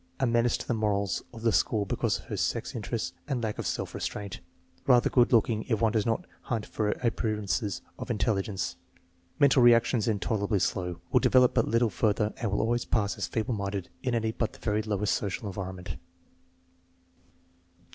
A 0.19 0.25
menace 0.25 0.57
to 0.57 0.67
the 0.67 0.73
morals 0.73 1.21
of 1.31 1.43
the 1.43 1.51
school 1.51 1.85
because 1.85 2.17
of 2.17 2.25
her 2.25 2.35
sex 2.35 2.73
in 2.73 2.81
terests 2.81 3.13
and 3.27 3.43
lack 3.43 3.59
of 3.59 3.67
self 3.67 3.93
restraint. 3.93 4.39
Rather 4.87 5.11
good 5.11 5.31
looking 5.31 5.61
if 5.67 5.79
one 5.79 5.91
does 5.91 6.07
not 6.07 6.25
hunt 6.41 6.65
for 6.65 6.89
appearances 6.89 7.83
of 7.99 8.07
intel 8.07 8.33
ligence. 8.41 8.77
Mental 9.37 9.61
reactions 9.61 10.07
intoler 10.07 10.45
ably 10.45 10.57
slow. 10.57 11.01
Will 11.11 11.19
develop 11.19 11.53
but 11.53 11.67
little 11.67 11.91
further 11.91 12.33
and 12.37 12.49
will 12.51 12.61
always 12.61 12.83
pass 12.83 13.15
as 13.15 13.27
feeble 13.27 13.53
minded 13.53 13.89
in 14.01 14.15
any 14.15 14.31
but 14.31 14.53
the 14.53 14.59
very 14.59 14.81
lowest 14.81 15.13
social 15.13 15.45
environment. 15.45 15.95